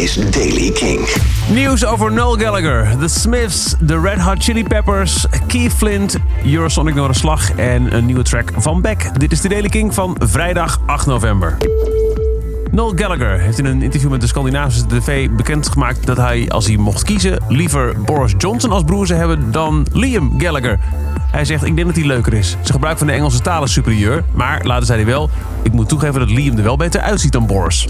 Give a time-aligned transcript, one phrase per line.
[0.00, 1.08] is Daily King.
[1.50, 7.52] Nieuws over Noel Gallagher, The Smiths, The Red Hot Chili Peppers, Keith Flint, Eurosonic Noorderslag
[7.52, 9.20] en een nieuwe track van Beck.
[9.20, 11.56] Dit is de Daily King van vrijdag 8 november.
[12.70, 16.76] Noel Gallagher heeft in een interview met de Scandinavische tv bekendgemaakt dat hij, als hij
[16.76, 20.78] mocht kiezen, liever Boris Johnson als broer zou hebben dan Liam Gallagher.
[21.30, 22.48] Hij zegt, ik denk dat hij leuker is.
[22.48, 25.30] Zijn gebruik van de Engelse taal is superieur, maar later zei hij wel,
[25.62, 27.88] ik moet toegeven dat Liam er wel beter uitziet dan Boris.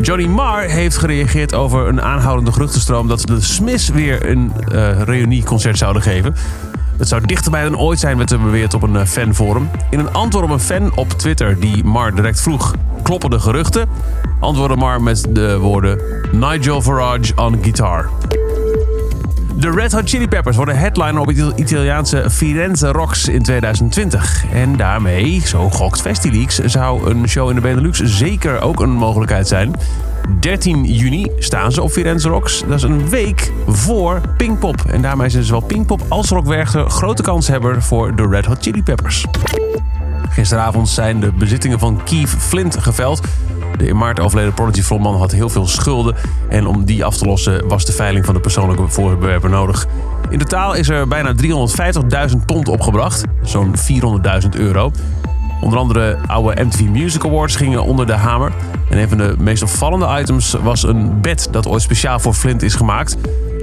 [0.00, 5.78] Johnny Marr heeft gereageerd over een aanhoudende geruchtenstroom dat de Smiths weer een uh, reunieconcert
[5.78, 6.34] zouden geven.
[6.96, 9.70] Het zou dichterbij dan ooit zijn, werd er beweerd op een eh, fanforum.
[9.90, 13.88] In een antwoord op een fan op Twitter die Mar direct vroeg: kloppen de geruchten?
[14.40, 15.98] Antwoordde Mar met de woorden:
[16.32, 18.10] Nigel Farage on guitar.
[19.58, 24.44] De Red Hot Chili Peppers worden headliner op het Italiaanse Firenze Rocks in 2020.
[24.52, 29.48] En daarmee, zo gokt Festileaks, zou een show in de Benelux zeker ook een mogelijkheid
[29.48, 29.72] zijn.
[30.40, 32.64] 13 juni staan ze op Firenze Rocks.
[32.68, 34.84] Dat is een week voor Pinkpop.
[34.90, 39.24] En daarmee zijn zowel Pinkpop als Rockwerchter grote kanshebber voor de Red Hot Chili Peppers.
[40.28, 43.20] Gisteravond zijn de bezittingen van Keith Flint geveld.
[43.76, 46.14] De in maart overleden Prodigy frontman had heel veel schulden.
[46.48, 49.86] En om die af te lossen was de veiling van de persoonlijke voorwerpen nodig.
[50.30, 51.34] In totaal is er bijna
[52.30, 53.24] 350.000 pond opgebracht.
[53.42, 54.90] Zo'n 400.000 euro.
[55.60, 58.52] Onder andere oude MTV Music Awards gingen onder de hamer.
[58.90, 62.62] En een van de meest opvallende items was een bed dat ooit speciaal voor Flint
[62.62, 63.16] is gemaakt.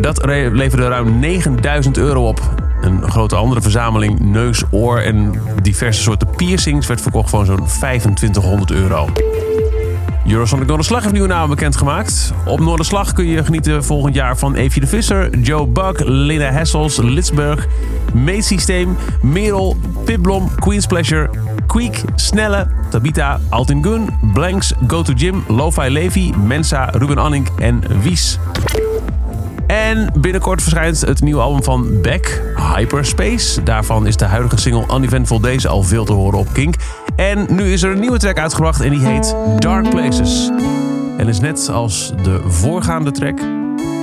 [0.00, 2.40] Dat leverde ruim 9000 euro op.
[2.80, 8.70] Een grote andere verzameling neus, oor en diverse soorten piercings werd verkocht voor zo'n 2500
[8.70, 9.08] euro.
[10.32, 12.32] Eurosonic Noorderslag heeft nieuwe namen bekendgemaakt.
[12.46, 16.96] Op Noorderslag kun je genieten volgend jaar van Evie de Visser, Joe Buck, Lina Hessels,
[16.96, 17.66] Litzberg,
[18.12, 21.30] Meetsysteem, Merel, Pipblom, Queen's Pleasure,
[21.66, 27.82] Queek, Snelle, Tabita, Altin Gun, Blanks, Go to Gym, Lo-Fi Levi, Mensa, Ruben Anning en
[28.02, 28.38] Wies.
[29.66, 32.42] En binnenkort verschijnt het nieuwe album van Beck,
[32.74, 33.62] Hyperspace.
[33.62, 36.74] Daarvan is de huidige single Uneventful Days al veel te horen op Kink.
[37.16, 40.50] En nu is er een nieuwe track uitgebracht en die heet Dark Places.
[41.16, 43.40] En is net als de voorgaande track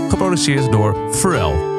[0.09, 1.78] geproduceerd door Pharrell.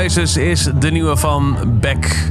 [0.00, 2.30] Places is de nieuwe van Beck.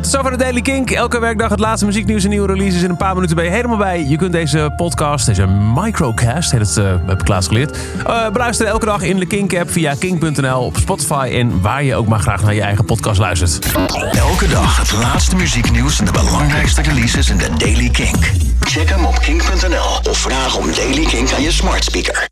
[0.00, 0.90] Zo van de Daily Kink.
[0.90, 2.82] Elke werkdag het laatste muzieknieuws en nieuwe releases.
[2.82, 4.04] In een paar minuten ben je helemaal bij.
[4.04, 7.78] Je kunt deze podcast, deze microcast, heet het, uh, heb ik laatst geleerd.
[8.06, 12.06] Uh, beluisteren elke dag in de Kink-app via kink.nl, op Spotify en waar je ook
[12.06, 13.72] maar graag naar je eigen podcast luistert.
[14.12, 18.30] Elke dag het laatste muzieknieuws en de belangrijkste releases in de Daily Kink.
[18.60, 22.28] Check hem op kink.nl of vraag om Daily Kink aan je smart speaker.